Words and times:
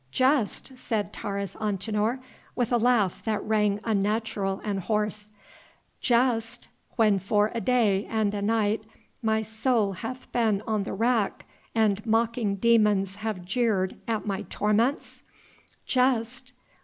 "Jest?" 0.11 0.75
said 0.79 1.13
Taurus 1.13 1.55
Antinor, 1.57 2.19
with 2.55 2.71
a 2.71 2.77
laugh 2.79 3.23
that 3.23 3.43
rang 3.43 3.79
unnatural 3.83 4.59
and 4.63 4.79
hoarse. 4.79 5.29
"Jest! 5.99 6.67
when 6.95 7.19
for 7.19 7.51
a 7.53 7.61
day 7.61 8.05
and 8.09 8.33
a 8.33 8.41
night 8.41 8.83
my 9.21 9.43
soul 9.43 9.91
hath 9.93 10.31
been 10.31 10.63
on 10.65 10.85
the 10.85 10.93
rack 10.93 11.45
and 11.75 12.03
mocking 12.03 12.55
demons 12.55 13.17
have 13.17 13.45
jeered 13.45 13.95
at 14.07 14.25
my 14.25 14.41
torments? 14.49 15.21
Jest! 15.85 16.51